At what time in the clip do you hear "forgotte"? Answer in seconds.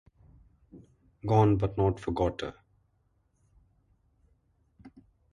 1.99-2.55